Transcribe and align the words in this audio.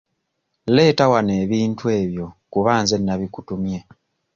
Leeta 0.75 1.05
wano 1.11 1.33
ebintu 1.43 1.83
ebyo 2.01 2.25
kuba 2.51 2.71
nze 2.81 2.97
nnabikutumye. 2.99 3.79